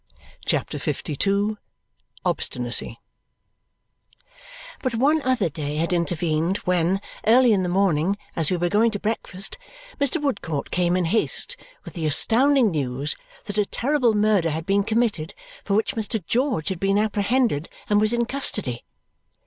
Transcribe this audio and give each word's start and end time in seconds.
CHAPTER 0.47 0.79
LII 0.79 1.57
Obstinacy 2.25 2.99
But 4.81 4.95
one 4.95 5.21
other 5.21 5.47
day 5.47 5.75
had 5.75 5.93
intervened 5.93 6.57
when, 6.65 7.01
early 7.27 7.53
in 7.53 7.61
the 7.61 7.69
morning 7.69 8.17
as 8.35 8.49
we 8.49 8.57
were 8.57 8.67
going 8.67 8.89
to 8.89 8.99
breakfast, 8.99 9.59
Mr. 9.99 10.19
Woodcourt 10.19 10.71
came 10.71 10.97
in 10.97 11.05
haste 11.05 11.55
with 11.85 11.93
the 11.93 12.07
astounding 12.07 12.71
news 12.71 13.15
that 13.43 13.59
a 13.59 13.65
terrible 13.67 14.15
murder 14.15 14.49
had 14.49 14.65
been 14.65 14.81
committed 14.83 15.35
for 15.63 15.75
which 15.75 15.93
Mr. 15.93 16.19
George 16.25 16.69
had 16.69 16.79
been 16.79 16.97
apprehended 16.97 17.69
and 17.87 18.01
was 18.01 18.11
in 18.11 18.25
custody. 18.25 18.81